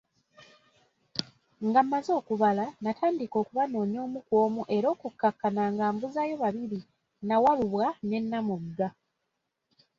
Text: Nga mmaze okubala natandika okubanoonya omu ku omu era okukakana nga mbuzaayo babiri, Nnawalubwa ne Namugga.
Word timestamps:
Nga 1.67 1.79
mmaze 1.83 2.11
okubala 2.19 2.65
natandika 2.83 3.35
okubanoonya 3.41 3.99
omu 4.05 4.19
ku 4.27 4.33
omu 4.45 4.61
era 4.75 4.87
okukakana 4.95 5.63
nga 5.73 5.85
mbuzaayo 5.93 6.35
babiri, 6.43 6.79
Nnawalubwa 7.21 7.87
ne 8.07 8.19
Namugga. 8.29 8.87